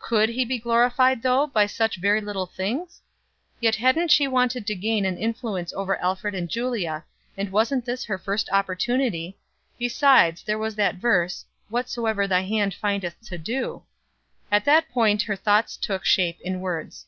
[0.00, 3.00] Could He be glorified, though, by such very little things?
[3.58, 7.06] Yet hadn't she wanted to gain an influence over Alfred and Julia,
[7.38, 9.38] and wasn't this her first opportunity;
[9.78, 13.84] besides there was that verse: "Whatsoever thy hand findeth to do."
[14.52, 17.06] At that point her thoughts took shape in words.